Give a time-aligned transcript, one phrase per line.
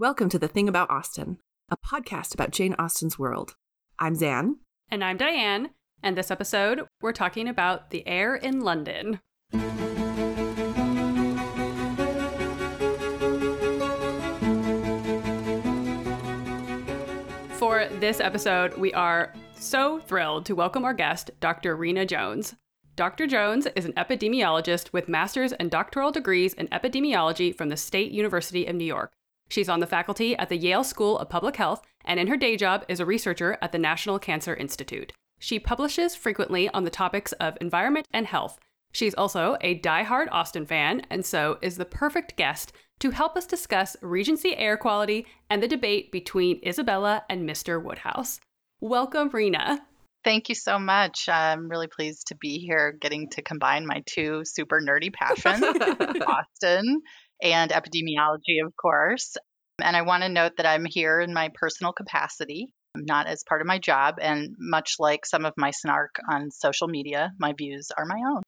[0.00, 3.56] Welcome to The Thing About Austen, a podcast about Jane Austen's world.
[3.98, 4.58] I'm Zan.
[4.92, 5.70] And I'm Diane.
[6.04, 9.18] And this episode, we're talking about the air in London.
[17.58, 21.74] For this episode, we are so thrilled to welcome our guest, Dr.
[21.74, 22.54] Rena Jones.
[22.94, 23.26] Dr.
[23.26, 28.64] Jones is an epidemiologist with master's and doctoral degrees in epidemiology from the State University
[28.66, 29.10] of New York.
[29.48, 32.56] She's on the faculty at the Yale School of Public Health and in her day
[32.56, 35.12] job is a researcher at the National Cancer Institute.
[35.38, 38.58] She publishes frequently on the topics of environment and health.
[38.92, 43.46] She's also a die-hard Austen fan and so is the perfect guest to help us
[43.46, 47.82] discuss Regency air quality and the debate between Isabella and Mr.
[47.82, 48.40] Woodhouse.
[48.80, 49.80] Welcome, Rena.
[50.24, 51.28] Thank you so much.
[51.28, 55.62] I'm really pleased to be here getting to combine my two super nerdy passions,
[56.26, 57.02] Austen
[57.42, 59.36] and epidemiology, of course.
[59.82, 63.60] And I want to note that I'm here in my personal capacity, not as part
[63.60, 64.16] of my job.
[64.20, 68.42] And much like some of my snark on social media, my views are my own.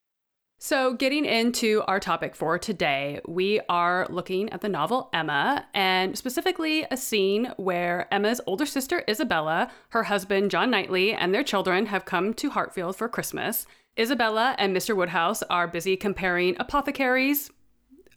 [0.63, 6.19] So, getting into our topic for today, we are looking at the novel Emma, and
[6.19, 11.87] specifically a scene where Emma's older sister Isabella, her husband John Knightley, and their children
[11.87, 13.65] have come to Hartfield for Christmas.
[13.99, 14.95] Isabella and Mr.
[14.95, 17.51] Woodhouse are busy comparing apothecaries,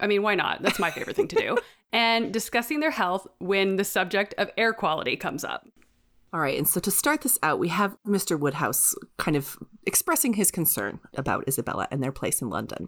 [0.03, 0.61] I mean, why not?
[0.61, 1.57] That's my favorite thing to do.
[1.95, 5.67] And discussing their health when the subject of air quality comes up.
[6.33, 8.37] All right, and so to start this out, we have Mr.
[8.37, 12.87] Woodhouse kind of expressing his concern about Isabella and their place in London.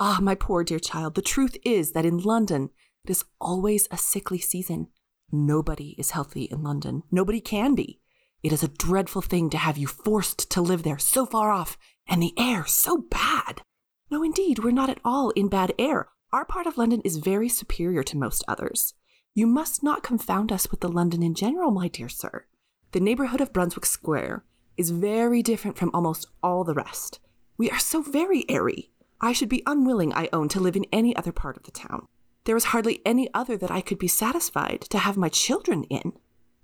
[0.00, 2.70] Ah, my poor dear child, the truth is that in London,
[3.04, 4.88] it is always a sickly season.
[5.30, 7.04] Nobody is healthy in London.
[7.12, 8.00] Nobody can be.
[8.42, 11.78] It is a dreadful thing to have you forced to live there so far off,
[12.08, 13.62] and the air so bad.
[14.10, 16.08] No, indeed, we're not at all in bad air.
[16.32, 18.94] Our part of London is very superior to most others.
[19.34, 22.46] You must not confound us with the London in general, my dear sir.
[22.92, 24.44] The neighborhood of Brunswick Square
[24.76, 27.20] is very different from almost all the rest.
[27.56, 28.90] We are so very airy.
[29.20, 32.08] I should be unwilling, I own, to live in any other part of the town.
[32.44, 36.14] There is hardly any other that I could be satisfied to have my children in.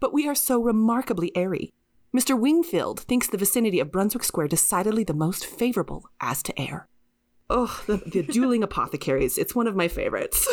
[0.01, 1.73] But we are so remarkably airy.
[2.17, 2.39] Mr.
[2.39, 6.89] Wingfield thinks the vicinity of Brunswick Square decidedly the most favorable as to air.
[7.49, 9.39] Oh, the, the dueling apothecaries.
[9.39, 10.49] It's one of my favorites.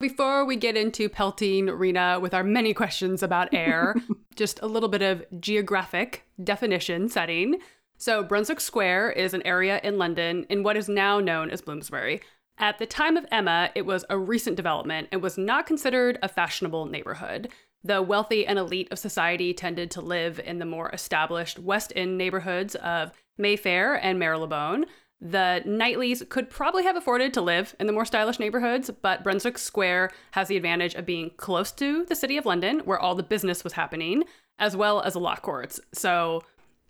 [0.00, 3.94] Before we get into pelting Rena with our many questions about air,
[4.34, 7.60] just a little bit of geographic definition setting.
[7.96, 12.20] So, Brunswick Square is an area in London in what is now known as Bloomsbury.
[12.58, 16.28] At the time of Emma, it was a recent development and was not considered a
[16.28, 17.48] fashionable neighborhood.
[17.82, 22.18] The wealthy and elite of society tended to live in the more established West End
[22.18, 24.86] neighborhoods of Mayfair and Marylebone,
[25.24, 29.56] the Knightleys could probably have afforded to live in the more stylish neighborhoods, but Brunswick
[29.56, 33.22] Square has the advantage of being close to the city of London, where all the
[33.22, 34.24] business was happening,
[34.58, 35.80] as well as the law courts.
[35.94, 36.42] So,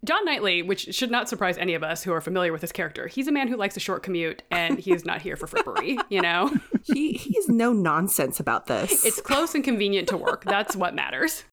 [0.04, 3.06] John Knightley, which should not surprise any of us who are familiar with his character,
[3.06, 6.20] he's a man who likes a short commute and he's not here for frippery, you
[6.20, 6.52] know?
[6.82, 9.06] he, he's no nonsense about this.
[9.06, 10.44] It's close and convenient to work.
[10.44, 11.44] That's what matters.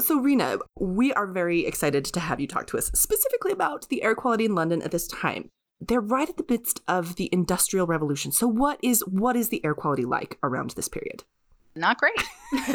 [0.00, 4.02] So, Rena, we are very excited to have you talk to us specifically about the
[4.02, 7.86] air quality in London at this time they're right at the midst of the industrial
[7.86, 8.32] revolution.
[8.32, 11.24] So what is what is the air quality like around this period?
[11.76, 12.14] Not great.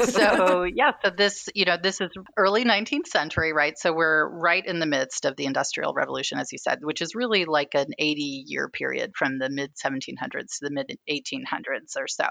[0.09, 3.77] so yeah, so this you know this is early 19th century, right?
[3.77, 7.15] So we're right in the midst of the industrial revolution, as you said, which is
[7.15, 12.07] really like an 80 year period from the mid 1700s to the mid 1800s or
[12.07, 12.25] so.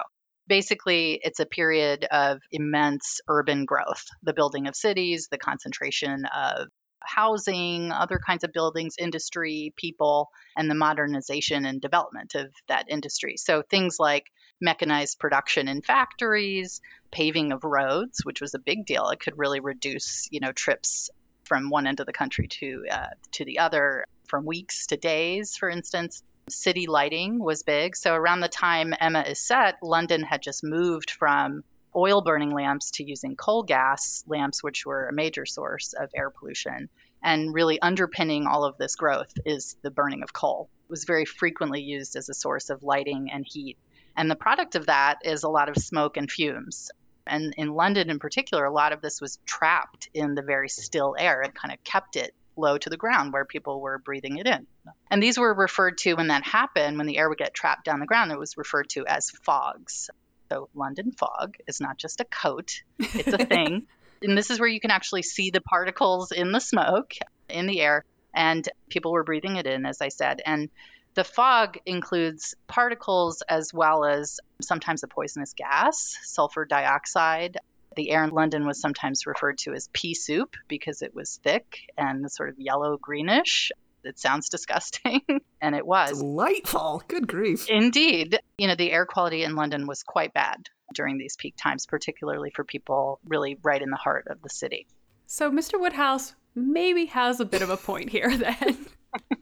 [0.47, 6.67] Basically, it's a period of immense urban growth, the building of cities, the concentration of
[7.01, 13.35] housing, other kinds of buildings, industry, people, and the modernization and development of that industry.
[13.37, 19.09] So things like mechanized production in factories, paving of roads, which was a big deal.
[19.09, 21.09] It could really reduce, you know, trips
[21.45, 25.55] from one end of the country to uh, to the other, from weeks to days,
[25.55, 26.23] for instance.
[26.49, 27.95] City lighting was big.
[27.95, 31.63] So around the time Emma is set, London had just moved from
[31.95, 36.29] oil burning lamps to using coal gas lamps, which were a major source of air
[36.29, 36.89] pollution.
[37.21, 40.69] And really underpinning all of this growth is the burning of coal.
[40.85, 43.77] It was very frequently used as a source of lighting and heat.
[44.15, 46.91] And the product of that is a lot of smoke and fumes.
[47.27, 51.15] And in London in particular, a lot of this was trapped in the very still
[51.17, 54.47] air and kind of kept it low to the ground where people were breathing it
[54.47, 54.67] in.
[55.09, 57.99] And these were referred to when that happened, when the air would get trapped down
[57.99, 60.09] the ground, it was referred to as fogs.
[60.51, 63.85] So London fog is not just a coat, it's a thing.
[64.23, 67.13] and this is where you can actually see the particles in the smoke
[67.49, 68.03] in the air.
[68.33, 70.41] And people were breathing it in, as I said.
[70.45, 70.69] And
[71.15, 77.57] The fog includes particles as well as sometimes a poisonous gas, sulfur dioxide.
[77.95, 81.79] The air in London was sometimes referred to as pea soup because it was thick
[81.97, 83.71] and sort of yellow greenish.
[84.03, 85.21] It sounds disgusting,
[85.61, 86.19] and it was.
[86.19, 87.03] Delightful.
[87.07, 87.69] Good grief.
[87.69, 88.39] Indeed.
[88.57, 92.51] You know, the air quality in London was quite bad during these peak times, particularly
[92.55, 94.87] for people really right in the heart of the city.
[95.27, 95.79] So Mr.
[95.79, 98.85] Woodhouse maybe has a bit of a point here then.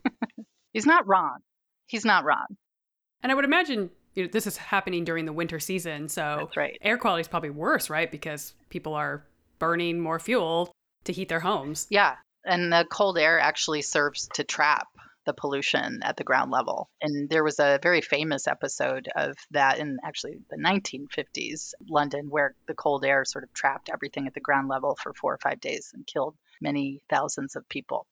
[0.74, 1.39] He's not wrong.
[1.88, 2.45] He's not wrong.
[3.24, 6.77] And I would imagine you know, this is happening during the winter season, so right.
[6.81, 8.12] air quality is probably worse, right?
[8.12, 9.24] Because people are
[9.60, 10.71] burning more fuel
[11.03, 11.88] to heat their homes.
[11.89, 12.15] Yeah.
[12.47, 14.88] And the cold air actually serves to trap
[15.25, 16.89] the pollution at the ground level.
[17.01, 22.55] And there was a very famous episode of that in actually the 1950s London where
[22.67, 25.59] the cold air sort of trapped everything at the ground level for 4 or 5
[25.59, 28.07] days and killed many thousands of people.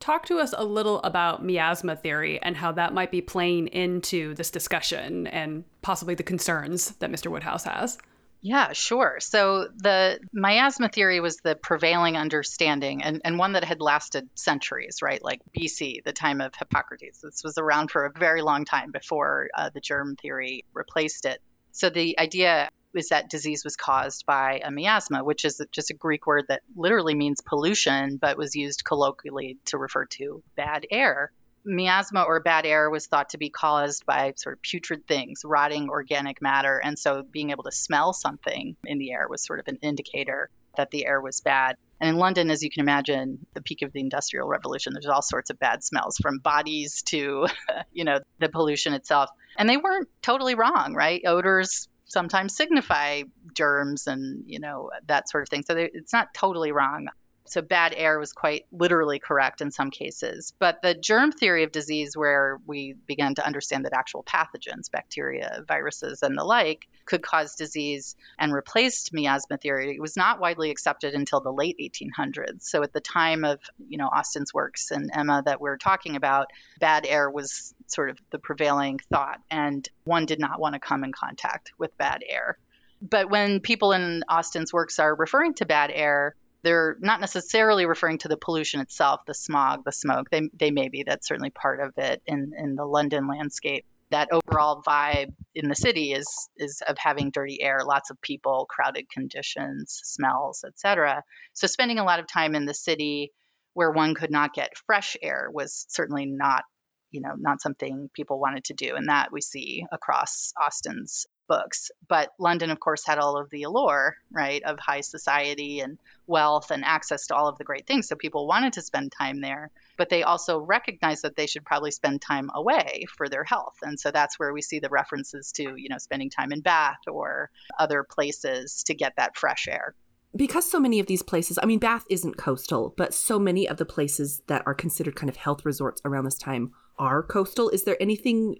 [0.00, 4.34] Talk to us a little about miasma theory and how that might be playing into
[4.34, 7.30] this discussion and possibly the concerns that Mr.
[7.30, 7.98] Woodhouse has.
[8.42, 9.16] Yeah, sure.
[9.20, 14.98] So the miasma theory was the prevailing understanding and, and one that had lasted centuries,
[15.02, 15.22] right?
[15.22, 17.20] Like BC, the time of Hippocrates.
[17.20, 21.40] This was around for a very long time before uh, the germ theory replaced it.
[21.72, 25.94] So the idea is that disease was caused by a miasma, which is just a
[25.94, 31.32] Greek word that literally means pollution, but was used colloquially to refer to bad air
[31.66, 35.90] miasma or bad air was thought to be caused by sort of putrid things, rotting
[35.90, 36.80] organic matter.
[36.82, 40.50] And so being able to smell something in the air was sort of an indicator
[40.76, 41.76] that the air was bad.
[42.00, 45.22] And in London, as you can imagine, the peak of the Industrial Revolution, there's all
[45.22, 47.46] sorts of bad smells from bodies to,
[47.92, 49.30] you know, the pollution itself.
[49.56, 51.22] And they weren't totally wrong, right?
[51.24, 53.22] Odors sometimes signify
[53.54, 55.62] germs and, you know, that sort of thing.
[55.62, 57.08] So they, it's not totally wrong.
[57.48, 60.52] So bad air was quite literally correct in some cases.
[60.58, 65.62] But the germ theory of disease, where we began to understand that actual pathogens, bacteria,
[65.66, 70.70] viruses, and the like, could cause disease and replaced miasma theory, it was not widely
[70.70, 72.62] accepted until the late 1800s.
[72.62, 76.48] So at the time of, you know, Austen's works and Emma that we're talking about,
[76.80, 81.04] bad air was sort of the prevailing thought, and one did not want to come
[81.04, 82.58] in contact with bad air.
[83.02, 86.34] But when people in Austen's works are referring to bad air,
[86.66, 90.30] they're not necessarily referring to the pollution itself, the smog, the smoke.
[90.30, 93.86] They, they may be, that's certainly part of it in, in the London landscape.
[94.10, 96.26] That overall vibe in the city is
[96.56, 101.22] is of having dirty air, lots of people, crowded conditions, smells, etc.
[101.54, 103.32] So spending a lot of time in the city
[103.74, 106.64] where one could not get fresh air was certainly not,
[107.10, 111.90] you know, not something people wanted to do, and that we see across Austen's books.
[112.08, 116.70] But London, of course, had all of the allure, right, of high society and wealth
[116.70, 118.08] and access to all of the great things.
[118.08, 121.90] So people wanted to spend time there, but they also recognized that they should probably
[121.90, 123.76] spend time away for their health.
[123.82, 127.00] And so that's where we see the references to, you know, spending time in Bath
[127.06, 129.94] or other places to get that fresh air.
[130.34, 133.78] Because so many of these places, I mean, Bath isn't coastal, but so many of
[133.78, 137.70] the places that are considered kind of health resorts around this time are coastal.
[137.70, 138.56] Is there anything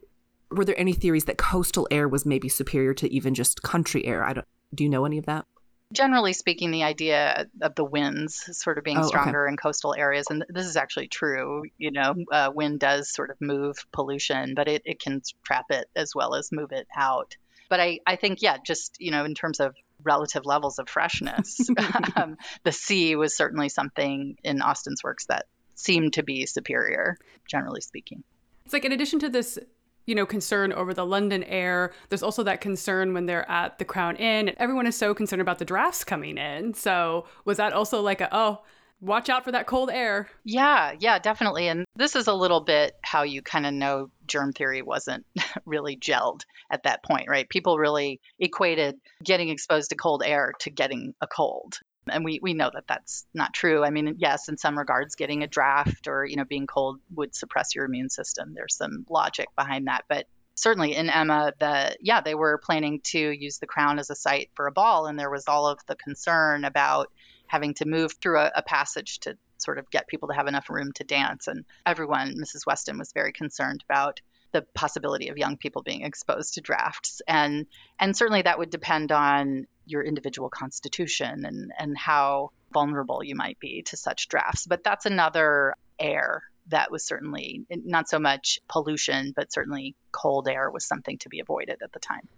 [0.51, 4.25] were there any theories that coastal air was maybe superior to even just country air?
[4.25, 4.47] I don't.
[4.75, 5.47] Do you know any of that?
[5.93, 9.09] Generally speaking, the idea of the winds sort of being Oh, okay.
[9.09, 11.63] stronger in coastal areas, and this is actually true.
[11.79, 15.89] You know, uh, wind does sort of move pollution, but it, it can trap it
[15.95, 17.37] as well as move it out.
[17.69, 21.69] But I, I think, yeah, just, you know, in terms of relative levels of freshness,
[22.17, 27.17] um, the sea was certainly something in Austen's works that seemed to be superior,
[27.49, 28.23] generally speaking.
[28.65, 29.59] It's like in addition to this,
[30.07, 33.85] you know, concern over the London air, there's also that concern when they're at the
[33.85, 34.55] Crown Inn.
[34.59, 36.75] Everyone is so concerned about the drafts coming in.
[36.75, 38.63] So was that also like a oh,
[39.01, 40.29] watch out for that cold air?
[40.45, 41.69] Yeah, yeah, definitely.
[41.69, 45.27] And this is a little bit how you kind of know germ theory wasn't
[45.67, 47.49] really gelled at that point, right?
[47.49, 51.79] People really equated getting exposed to cold air to getting a cold.
[52.11, 53.85] And we, we know that that's not true.
[53.85, 57.35] I mean, yes, in some regards, getting a draft or, you know, being cold would
[57.35, 58.55] suppress your immune system.
[58.55, 60.05] There's some logic behind that.
[60.09, 64.15] But certainly in Emma, the yeah, they were planning to use the crown as a
[64.15, 65.07] site for a ball.
[65.07, 67.11] And there was all of the concern about
[67.47, 70.71] having to move through a, a passage to sort of get people to have enough
[70.71, 71.49] room to dance.
[71.49, 72.67] And everyone, Mrs.
[72.67, 74.21] Weston was very concerned about
[74.53, 77.21] the possibility of young people being exposed to drafts.
[77.27, 77.67] And
[77.99, 83.59] and certainly that would depend on your individual constitution and, and how vulnerable you might
[83.61, 84.67] be to such drafts.
[84.67, 90.71] But that's another air that was certainly not so much pollution, but certainly cold air
[90.71, 92.29] was something to be avoided at the time.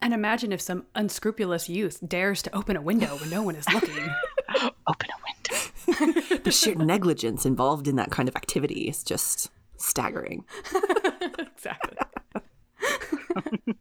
[0.00, 3.68] And imagine if some unscrupulous youth dares to open a window when no one is
[3.72, 3.94] looking.
[4.86, 6.40] Open a window.
[6.44, 10.44] The sheer negligence involved in that kind of activity is just staggering.
[11.38, 11.96] exactly.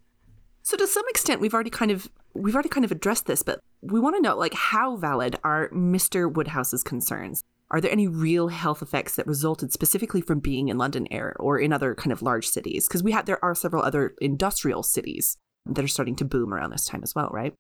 [0.62, 3.60] so to some extent we've already kind of we've already kind of addressed this, but
[3.82, 6.32] we want to know like how valid are Mr.
[6.32, 7.44] Woodhouse's concerns?
[7.72, 11.58] Are there any real health effects that resulted specifically from being in London air or
[11.58, 12.88] in other kind of large cities?
[12.88, 16.70] Because we have there are several other industrial cities that are starting to boom around
[16.70, 17.54] this time as well, right?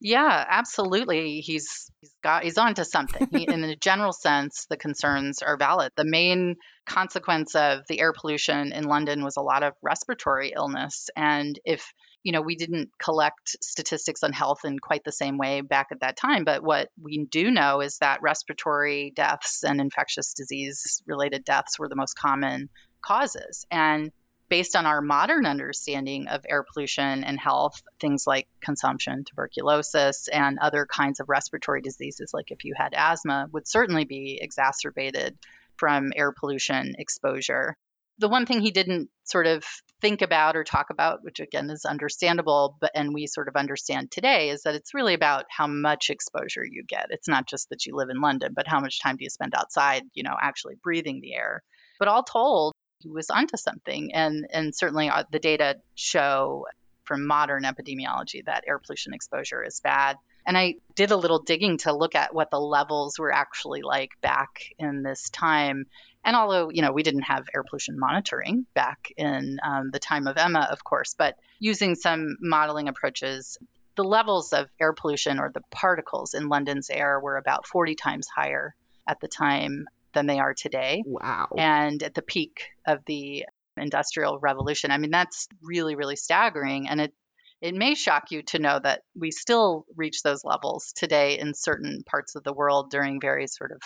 [0.00, 1.40] Yeah, absolutely.
[1.40, 3.28] He's he's got he's onto something.
[3.32, 5.92] He, in a general sense, the concerns are valid.
[5.96, 11.08] The main consequence of the air pollution in London was a lot of respiratory illness,
[11.16, 15.62] and if you know we didn't collect statistics on health in quite the same way
[15.62, 20.34] back at that time, but what we do know is that respiratory deaths and infectious
[20.34, 22.68] disease related deaths were the most common
[23.00, 24.12] causes, and
[24.48, 30.58] based on our modern understanding of air pollution and health, things like consumption, tuberculosis, and
[30.58, 35.36] other kinds of respiratory diseases, like if you had asthma, would certainly be exacerbated
[35.76, 37.76] from air pollution exposure.
[38.18, 39.64] The one thing he didn't sort of
[40.00, 44.10] think about or talk about, which again is understandable, but and we sort of understand
[44.10, 47.08] today, is that it's really about how much exposure you get.
[47.10, 49.54] It's not just that you live in London, but how much time do you spend
[49.54, 51.62] outside, you know, actually breathing the air.
[51.98, 54.14] But all told, he was onto something.
[54.14, 56.66] And, and certainly uh, the data show
[57.04, 60.16] from modern epidemiology that air pollution exposure is bad.
[60.44, 64.10] And I did a little digging to look at what the levels were actually like
[64.20, 65.86] back in this time.
[66.24, 70.26] And although, you know, we didn't have air pollution monitoring back in um, the time
[70.26, 73.58] of Emma, of course, but using some modeling approaches,
[73.96, 78.28] the levels of air pollution or the particles in London's air were about 40 times
[78.28, 78.74] higher
[79.08, 81.04] at the time than they are today.
[81.06, 81.48] Wow.
[81.56, 83.44] And at the peak of the
[83.76, 84.90] industrial revolution.
[84.90, 86.88] I mean, that's really, really staggering.
[86.88, 87.12] And it,
[87.60, 92.02] it may shock you to know that we still reach those levels today in certain
[92.04, 93.80] parts of the world during very sort of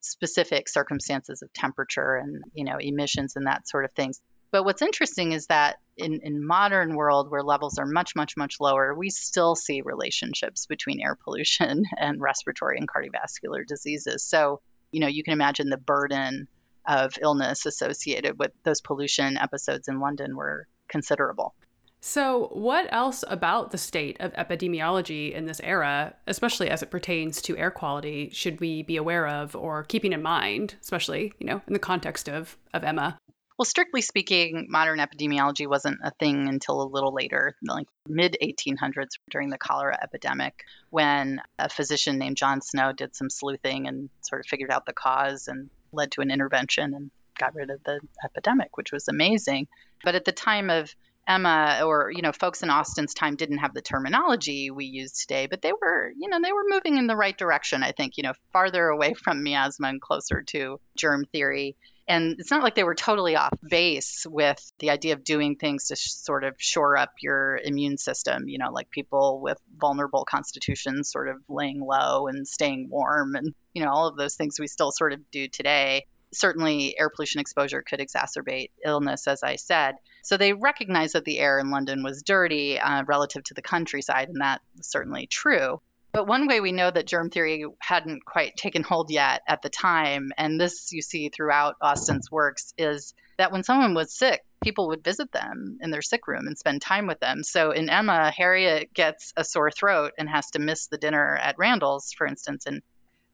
[0.00, 4.20] specific circumstances of temperature and, you know, emissions and that sort of things.
[4.52, 8.56] But what's interesting is that in, in modern world where levels are much, much, much
[8.60, 14.24] lower, we still see relationships between air pollution and respiratory and cardiovascular diseases.
[14.24, 14.60] So
[14.92, 16.48] you know, you can imagine the burden
[16.86, 21.54] of illness associated with those pollution episodes in London were considerable.
[22.00, 27.42] So, what else about the state of epidemiology in this era, especially as it pertains
[27.42, 31.60] to air quality, should we be aware of or keeping in mind, especially, you know,
[31.66, 33.18] in the context of, of Emma?
[33.58, 39.12] Well, strictly speaking, modern epidemiology wasn't a thing until a little later, like mid 1800s
[39.30, 44.40] during the cholera epidemic, when a physician named John Snow did some sleuthing and sort
[44.40, 48.00] of figured out the cause and led to an intervention and got rid of the
[48.22, 49.68] epidemic, which was amazing.
[50.04, 50.94] But at the time of
[51.26, 55.46] Emma or you know folks in Austen's time didn't have the terminology we use today,
[55.46, 57.82] but they were you know they were moving in the right direction.
[57.82, 61.76] I think you know farther away from miasma and closer to germ theory.
[62.08, 65.88] And it's not like they were totally off base with the idea of doing things
[65.88, 70.24] to sh- sort of shore up your immune system, you know, like people with vulnerable
[70.24, 74.60] constitutions sort of laying low and staying warm and, you know, all of those things
[74.60, 76.06] we still sort of do today.
[76.32, 79.94] Certainly, air pollution exposure could exacerbate illness, as I said.
[80.22, 84.28] So they recognized that the air in London was dirty uh, relative to the countryside,
[84.28, 85.80] and that was certainly true.
[86.16, 89.68] But one way we know that germ theory hadn't quite taken hold yet at the
[89.68, 94.88] time, and this you see throughout Austen's works, is that when someone was sick, people
[94.88, 97.42] would visit them in their sick room and spend time with them.
[97.42, 101.58] So in Emma, Harriet gets a sore throat and has to miss the dinner at
[101.58, 102.64] Randalls, for instance.
[102.64, 102.80] And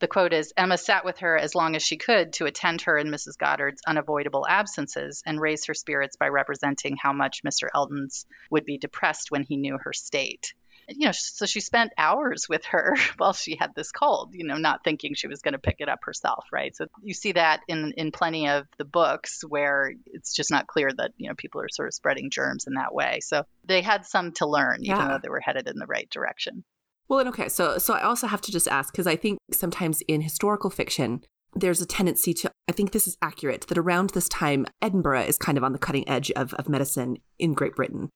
[0.01, 2.97] the quote is Emma sat with her as long as she could to attend her
[2.97, 3.39] and Mrs.
[3.39, 7.69] Goddard's unavoidable absences and raise her spirits by representing how much Mr.
[7.73, 10.53] Elton's would be depressed when he knew her state
[10.89, 14.57] you know, so she spent hours with her while she had this cold, you know,
[14.57, 16.75] not thinking she was going to pick it up herself, right?
[16.77, 20.91] So you see that in in plenty of the books where it's just not clear
[20.97, 23.21] that you know people are sort of spreading germs in that way.
[23.21, 24.97] So they had some to learn, yeah.
[24.97, 26.65] even though they were headed in the right direction.
[27.09, 30.01] Well, and okay, so so I also have to just ask because I think sometimes
[30.03, 31.23] in historical fiction
[31.55, 35.37] there's a tendency to I think this is accurate that around this time Edinburgh is
[35.37, 38.09] kind of on the cutting edge of, of medicine in Great Britain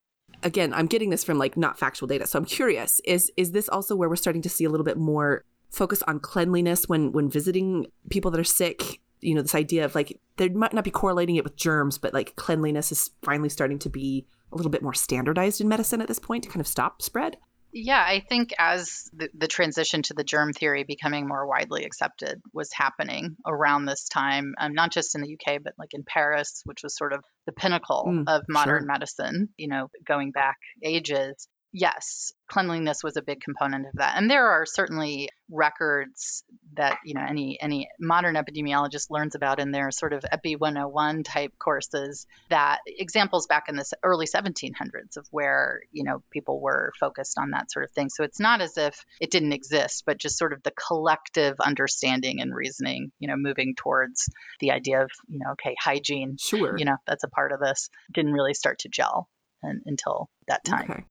[0.43, 2.27] again, I'm getting this from like not factual data.
[2.27, 4.99] So I'm curious, is is this also where we're starting to see a little bit
[4.99, 9.01] more focus on cleanliness when when visiting people that are sick?
[9.21, 12.15] You know, this idea of like they might not be correlating it with germs, but
[12.15, 16.09] like cleanliness is finally starting to be a little bit more standardized in medicine at
[16.09, 17.37] this point to kind of stop spread.
[17.79, 22.41] Yeah, I think as the, the, transition to the germ theory becoming more widely accepted
[22.55, 26.63] was happening around this time, um, not just in the UK, but like in Paris,
[26.65, 28.87] which was sort of the pinnacle mm, of modern sure.
[28.87, 31.49] medicine, you know, going back ages.
[31.73, 34.17] Yes, cleanliness was a big component of that.
[34.17, 36.43] And there are certainly records
[36.75, 41.23] that, you know, any any modern epidemiologist learns about in their sort of Epi 101
[41.23, 46.93] type courses that examples back in the early 1700s of where, you know, people were
[46.99, 48.09] focused on that sort of thing.
[48.11, 52.41] So it's not as if it didn't exist, but just sort of the collective understanding
[52.41, 54.29] and reasoning, you know, moving towards
[54.61, 56.77] the idea of, you know, okay, hygiene, Sure.
[56.77, 59.29] you know, that's a part of this, didn't really start to gel
[59.65, 60.91] un until that time.
[60.91, 61.05] Okay.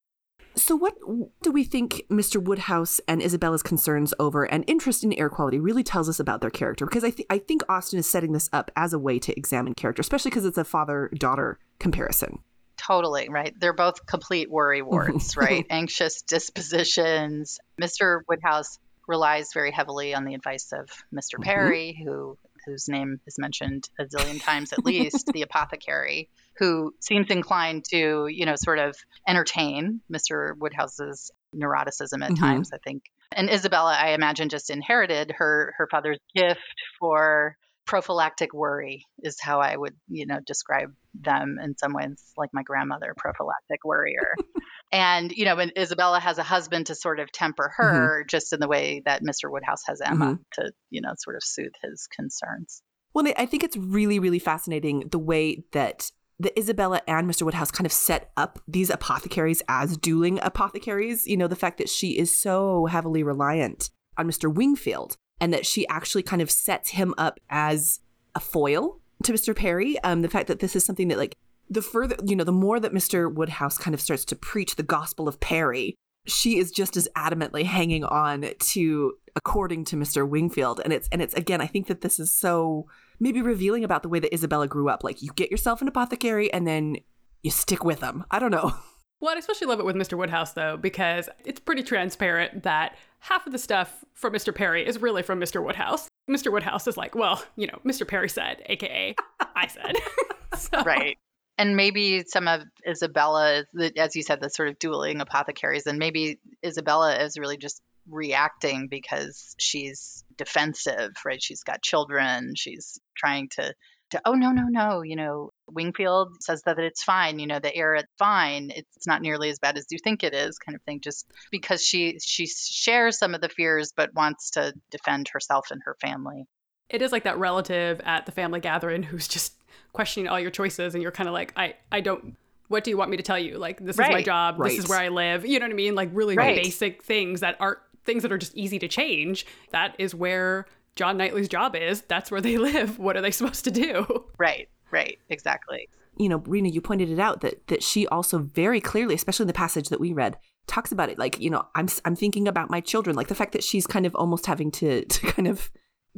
[0.58, 0.96] So, what
[1.42, 2.42] do we think Mr.
[2.42, 6.50] Woodhouse and Isabella's concerns over and interest in air quality really tells us about their
[6.50, 6.86] character?
[6.86, 9.74] Because I, th- I think Austen is setting this up as a way to examine
[9.74, 12.40] character, especially because it's a father daughter comparison.
[12.78, 13.54] Totally, right?
[13.60, 15.66] They're both complete worry warts, right?
[15.70, 17.60] Anxious dispositions.
[17.82, 18.22] Mr.
[18.28, 21.44] Woodhouse relies very heavily on the advice of mister Mhm.
[21.44, 27.30] Perry, who whose name is mentioned a zillion times at least, the apothecary, who seems
[27.30, 28.96] inclined to, you know, sort of
[29.28, 30.58] entertain Mr.
[30.58, 32.40] Woodhouse's neuroticism at Mhm.
[32.40, 33.04] times, I think.
[33.32, 36.60] And Isabella, I imagine, just inherited her her father's gift
[37.00, 42.50] for prophylactic worry is how I would, you know, describe them in some ways, like
[42.52, 44.36] my grandmother, prophylactic worrier.
[44.92, 48.60] and, you know, and Isabella has a husband to sort of temper her just in
[48.60, 49.52] the way that Mr.
[49.52, 52.82] Woodhouse has Emma to, you know, sort of soothe his concerns.
[53.14, 57.44] Well, I think it's really, really fascinating the way that the Isabella and Mr.
[57.44, 61.26] Woodhouse kind of set up these apothecaries as dueling apothecaries.
[61.28, 64.54] You know, the fact that she is so heavily reliant on Mr.
[64.54, 68.00] Wingfield and that she actually kind of sets him up as
[68.36, 69.56] a foil to Mr.
[69.56, 69.98] Perry.
[70.00, 71.36] Um, the fact that this is something that, like,
[71.70, 73.34] the further, you know, the more that Mr.
[73.34, 75.96] Woodhouse kind of starts to preach the gospel of Perry,
[76.28, 80.28] she is just as adamantly hanging on to according to Mr.
[80.28, 80.82] Wingfield.
[80.84, 82.88] And it's, and it's, again, I think that this is so
[83.20, 85.04] maybe revealing about the way that Isabella grew up.
[85.04, 86.98] Like, you get yourself an apothecary and then
[87.44, 88.26] you stick with them.
[88.32, 88.74] I don't know.
[89.22, 90.18] Well, I especially love it with Mr.
[90.18, 94.54] Woodhouse, though, because it's pretty transparent that half of the stuff from Mr.
[94.54, 95.64] Perry is really from Mr.
[95.64, 96.10] Woodhouse.
[96.30, 96.52] Mr.
[96.52, 98.06] Woodhouse is like, well, you know, Mr.
[98.06, 99.16] Perry said, AKA,
[99.56, 99.96] I said.
[100.58, 101.18] So- Right.
[101.58, 103.64] And maybe some of Isabella,
[103.98, 108.90] as you said, the sort of dueling apothecaries, and maybe Isabella is really just reacting
[108.90, 111.42] because she's defensive, right?
[111.42, 112.54] She's got children.
[112.56, 113.74] She's trying to,
[114.12, 115.02] to oh, no, no, no.
[115.02, 117.40] You know, Wingfield says that it's fine.
[117.40, 118.72] You know, the air, it's fine.
[118.76, 121.02] It's not nearly as bad as you think it is, kind of thing.
[121.02, 125.82] Just because she she shares some of the fears, but wants to defend herself and
[125.86, 126.46] her family.
[126.90, 129.54] it is like that relative at the family gathering who's just
[129.92, 132.36] questioning all your choices and you're kind of like i i don't
[132.68, 134.26] what do you want me to tell you like this is my Right.
[134.26, 136.56] job this is where i live you know what i mean like really Right.
[136.56, 140.66] basic things that aren't things that are just easy to change that is where
[140.96, 144.70] john knightley's job is that's where they live what are they supposed to do Right,
[144.92, 145.90] right, exactly.
[146.18, 149.48] you know, Rena, you pointed it out that that she also very clearly, especially in
[149.48, 150.38] the passage that we read,
[150.68, 151.18] talks about it.
[151.20, 153.16] Like, you know, I'm I'm thinking about my children.
[153.18, 155.70] Like the fact that she's kind of almost having to to kind of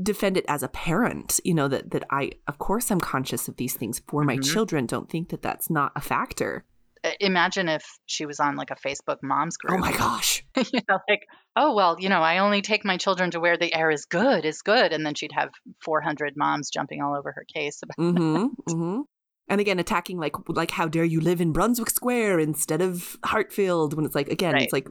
[0.02, 1.40] defend it as a parent.
[1.44, 4.44] You know that that I, of course, I'm conscious of these things for my Mhm.
[4.52, 4.86] children.
[4.86, 6.64] Don't think that that's not a factor.
[7.20, 9.74] Imagine if she was on like a Facebook moms group.
[9.74, 10.44] Oh my gosh.
[10.74, 11.22] you know, like,
[11.56, 14.46] oh well, you know, I only take my children to where the air is good,
[14.46, 15.50] is good, and then she'd have
[15.84, 17.82] 400 moms jumping all over her case.
[17.84, 18.46] About, Mm-hmm.
[18.72, 19.02] mm-hmm.
[19.50, 23.94] And again, attacking like like how dare you live in Brunswick Square instead of Hartfield?
[23.94, 24.64] When it's like again, Right.
[24.64, 24.88] it's like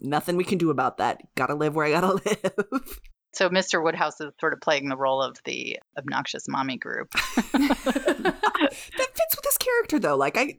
[0.00, 1.20] nothing we can do about that.
[1.34, 2.12] Gotta live where I gotta
[2.72, 3.00] live.
[3.34, 3.82] so Mr.
[3.82, 7.10] Woodhouse is sort of playing the role of the obnoxious mommy group.
[7.52, 10.16] that fits with his character though.
[10.16, 10.58] Like I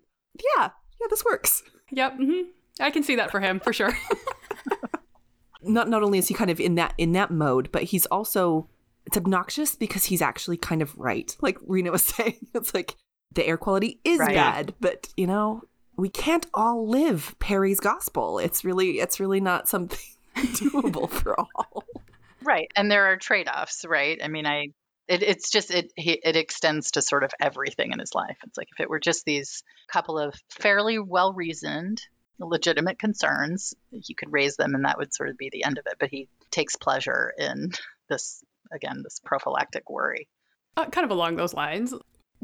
[0.57, 0.69] yeah,
[1.01, 1.63] yeah, this works.
[1.91, 2.41] yep hmm
[2.79, 3.95] i can see that for him for sure
[5.63, 8.69] Not not only is he kind of in that in that mode, but he's also
[9.05, 11.35] it's obnoxious because he's actually kind of right.
[11.41, 12.95] Like Rena was saying, it's like
[13.33, 14.35] the air quality is Right.
[14.35, 15.63] bad, but you know,
[15.97, 18.37] we can't all live Perry's gospel.
[18.39, 19.99] It's really it's really not something
[20.37, 21.83] doable for all.
[22.43, 24.19] Right, and there are trade-offs, right?
[24.23, 24.67] I mean, I
[25.07, 28.37] it, it's just it he, it extends to sort of everything in his life.
[28.45, 32.01] It's like if it were just these couple of fairly well-reasoned,
[32.39, 35.85] legitimate concerns, he could raise them, and that would sort of be the end of
[35.87, 35.95] it.
[35.99, 37.71] But he takes pleasure in
[38.09, 40.27] this again, this prophylactic worry.
[40.75, 41.93] Uh, kind of along those lines.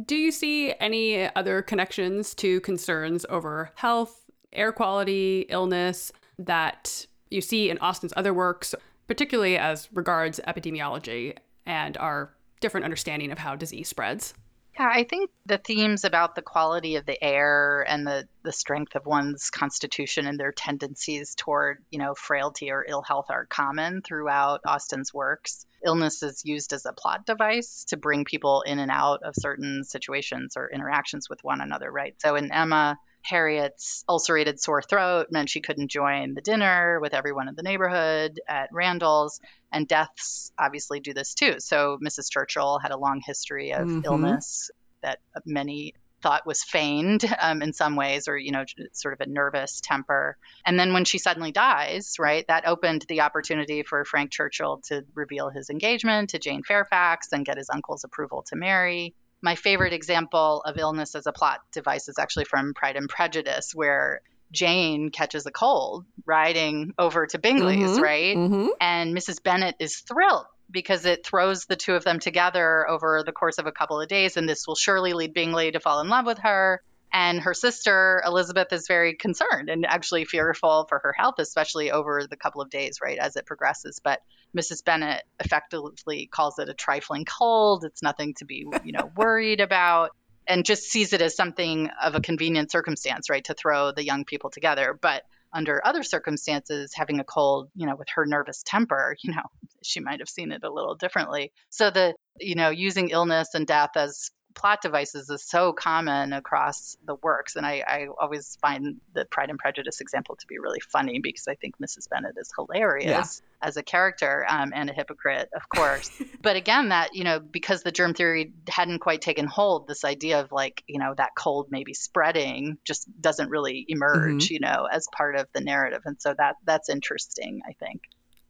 [0.03, 7.41] Do you see any other connections to concerns over health, air quality, illness that you
[7.41, 8.73] see in Austen's other works,
[9.07, 14.33] particularly as regards epidemiology and our different understanding of how disease spreads?
[14.79, 18.95] Yeah, I think the themes about the quality of the air and the, the strength
[18.95, 24.01] of one's constitution and their tendencies toward, you know, frailty or ill health are common
[24.01, 25.67] throughout Austen's works.
[25.85, 29.83] Illness is used as a plot device to bring people in and out of certain
[29.83, 32.15] situations or interactions with one another, right?
[32.19, 37.47] So in Emma, Harriet's ulcerated sore throat meant she couldn't join the dinner with everyone
[37.47, 39.39] in the neighborhood at Randalls,
[39.71, 41.55] and deaths obviously do this too.
[41.59, 42.29] So Mrs.
[42.29, 44.05] Churchill had a long history of Mhm.
[44.05, 44.69] illness
[45.01, 49.29] that many thought was feigned um, in some ways, or you know, sort of a
[49.29, 50.37] nervous temper.
[50.65, 55.03] And then when she suddenly dies, right, that opened the opportunity for Frank Churchill to
[55.13, 59.13] reveal his engagement to Jane Fairfax and get his uncle's approval to marry.
[59.43, 63.73] My favorite example of illness as a plot device is actually from Pride and Prejudice,
[63.75, 64.21] where
[64.53, 68.01] Jane catches a cold riding over to Bingley's, Mhm.
[68.01, 68.37] right?
[68.37, 68.67] Mm-hmm.
[68.79, 69.43] And Mrs.
[69.43, 73.67] Bennet is thrilled because it throws the two of them together over the course of
[73.67, 74.37] a couple of days.
[74.37, 76.81] And this will surely lead Bingley to fall in love with her.
[77.13, 82.25] And her sister, Elizabeth, is very concerned and actually fearful for her health, especially over
[82.27, 84.01] the couple of days, right, as it progresses.
[84.03, 84.21] But
[84.57, 84.83] Mrs.
[84.83, 87.85] Bennet effectively calls it a trifling cold.
[87.85, 90.15] It's nothing to be, you know, worried about
[90.47, 94.25] and just sees it as something of a convenient circumstance, right, to throw the young
[94.25, 94.97] people together.
[94.99, 95.23] But
[95.53, 99.43] under other circumstances, having a cold, you know, with her nervous temper, you know,
[99.83, 101.51] she might have seen it a little differently.
[101.69, 106.97] So the, you know, using illness and death as plot devices is so common across
[107.05, 107.55] the works.
[107.55, 111.47] And I, I always find the Pride and Prejudice example to be really funny because
[111.47, 112.09] I think Mrs.
[112.09, 116.11] Bennet is hilarious as a character um, and a hypocrite, of course.
[116.41, 120.41] but again, that, you know, because the germ theory hadn't quite taken hold, this idea
[120.41, 125.07] of like, you know, that cold maybe spreading just doesn't really emerge, you know, as
[125.15, 126.01] part of the narrative.
[126.05, 128.01] And so that that's interesting, I think.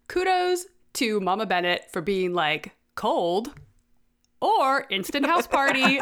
[0.08, 3.54] Kudos to Mama Bennet for being like cold
[4.44, 6.00] or instant house party.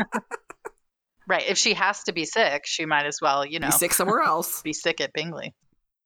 [1.27, 1.47] Right.
[1.47, 4.21] If she has to be sick, she might as well, you know, Be sick somewhere
[4.21, 4.61] else.
[4.63, 5.53] be sick at Bingley.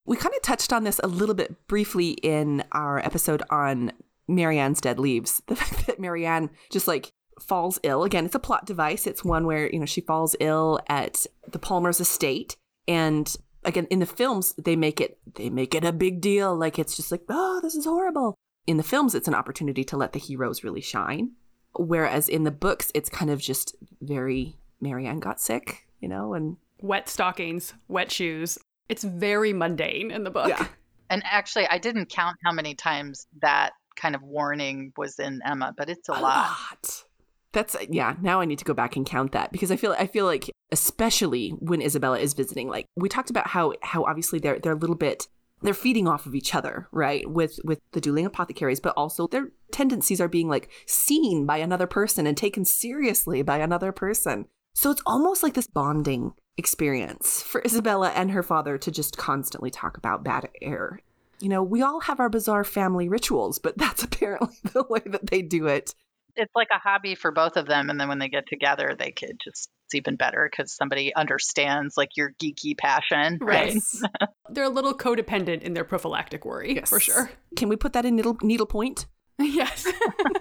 [0.06, 3.92] We kind of touched on this a little bit briefly in our episode on
[4.28, 5.42] Marianne's Dead Leaves.
[5.48, 8.04] The fact that Marianne just like falls ill.
[8.04, 9.08] Again, it's a plot device.
[9.08, 12.56] It's one where, you know, she falls ill at the Palmer's estate.
[12.88, 16.56] And again, in the films, they make it they make it a big deal.
[16.56, 18.36] Like it's just like, oh, this is horrible.
[18.68, 21.32] In the films, it's an opportunity to let the heroes really shine.
[21.78, 26.58] Whereas in the books, it's kind of just very Marianne got sick, you know, and
[26.82, 28.58] wet stockings, wet shoes.
[28.90, 30.50] It's very mundane in the book.
[30.50, 30.68] Yeah.
[31.08, 35.72] And actually, I didn't count how many times that kind of warning was in Emma,
[35.78, 37.04] but it's a, lot.
[37.52, 38.16] That's yeah.
[38.22, 40.50] Now I need to go back and count that because I feel I feel like
[40.72, 44.78] especially when Isabella is visiting, like we talked about how how obviously they're they're a
[44.78, 45.28] little bit
[45.66, 47.30] they're feeding off of each other, right?
[47.30, 51.88] With with the dueling apothecaries, but also their tendencies are being like seen by another
[51.88, 54.46] person and taken seriously by another person.
[54.74, 59.72] So it's almost like this bonding experience for Isabella and her father to just constantly
[59.72, 61.00] talk about bad air.
[61.40, 65.28] You know, we all have our bizarre family rituals, but that's apparently the way that
[65.28, 65.96] they do it.
[66.36, 67.90] It's like a hobby for both of them.
[67.90, 71.96] And then when they get together, they could just, it's even better because somebody understands
[71.96, 73.40] like your geeky passion.
[73.42, 73.74] Right.
[73.74, 74.02] Yes.
[74.50, 77.32] They're a little codependent in their prophylactic worry, for sure.
[77.56, 79.06] Can we put that in needle, needlepoint?
[79.40, 79.88] yes.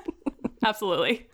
[0.65, 1.29] Absolutely.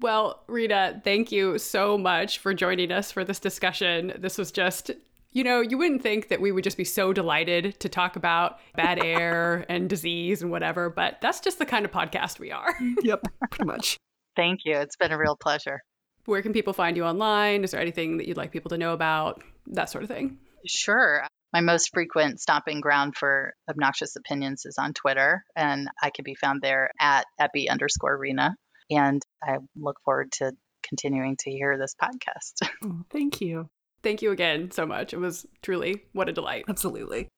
[0.00, 4.12] Well, Rita, thank you so much for joining us for this discussion.
[4.18, 4.92] This was just,
[5.32, 8.58] you know, you wouldn't think that we would just be so delighted to talk about
[8.74, 12.74] bad air and disease and whatever, but that's just the kind of podcast we are.
[13.02, 13.96] Yep, pretty much.
[14.36, 14.76] Thank you.
[14.76, 15.80] It's been a real pleasure.
[16.24, 17.64] Where can people find you online?
[17.64, 19.42] Is there anything that you'd like people to know about?
[19.68, 20.38] That sort of thing.
[20.66, 21.24] Sure.
[21.52, 26.34] My most frequent stomping ground for obnoxious opinions is on Twitter, and I can be
[26.34, 28.54] found there at epi underscore Rena.
[28.90, 32.68] And I look forward to continuing to hear this podcast.
[32.84, 33.68] Oh, thank you.
[34.02, 35.12] Thank you again so much.
[35.12, 36.64] It was truly what a delight.
[36.68, 37.28] Absolutely.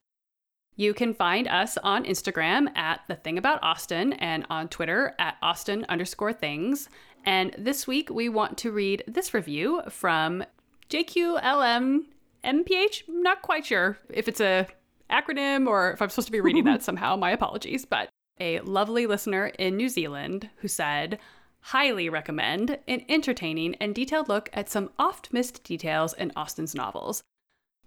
[0.76, 5.36] You can find us on Instagram at the thing about Austen and on Twitter at
[5.42, 6.88] Austen underscore things.
[7.24, 10.44] And this week we want to read this review from
[10.88, 12.04] JQLM
[12.44, 13.02] MPH.
[13.08, 14.66] Not quite sure if it's a
[15.10, 17.16] acronym or if I'm supposed to be reading that somehow.
[17.16, 17.84] My apologies.
[17.84, 21.18] But a lovely listener in New Zealand who said,
[21.60, 27.22] highly recommend an entertaining and detailed look at some oft missed details in Austen's novels.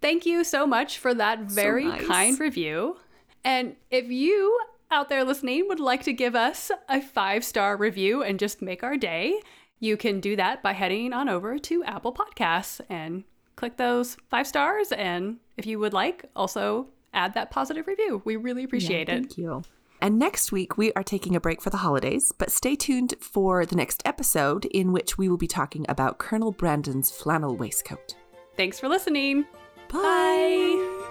[0.02, 2.06] Thank you so much for that So very nice.
[2.06, 2.98] kind review.
[3.44, 4.60] And if you
[4.92, 8.84] out there listening would like to give us a five star review and just make
[8.84, 9.40] our day,
[9.80, 13.24] you can do that by heading on over to Apple Podcasts and
[13.56, 14.92] click those five stars.
[14.92, 18.22] And if you would like, also add that positive review.
[18.26, 19.20] We really appreciate Yeah, it.
[19.20, 19.64] Thank you.
[20.04, 23.66] And next week, we are taking a break for the holidays, but stay tuned for
[23.66, 28.14] the next episode in which we will be talking about Colonel Brandon's flannel waistcoat.
[28.58, 29.46] Thanks for listening.
[29.88, 31.03] Bye.